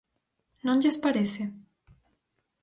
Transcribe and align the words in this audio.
¿Non 0.65 0.77
lles 0.81 0.97
parece? 1.05 1.43